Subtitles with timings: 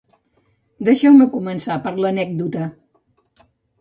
[0.87, 2.67] Deixeu-me començar per l’anècdota.